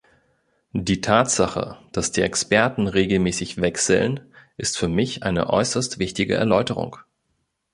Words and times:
Die 0.73 0.99
Tatsache, 0.99 1.77
dass 1.91 2.11
die 2.11 2.21
Experten 2.23 2.87
regelmäßig 2.87 3.61
wechseln, 3.61 4.33
ist 4.57 4.79
für 4.79 4.87
mich 4.87 5.21
eine 5.21 5.51
äußerst 5.51 5.99
wichtige 5.99 6.33
Erläuterung. 6.33 6.97